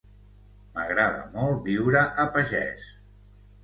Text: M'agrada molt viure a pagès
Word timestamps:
M'agrada 0.77 1.21
molt 1.37 1.63
viure 1.69 2.05
a 2.25 2.29
pagès 2.39 2.93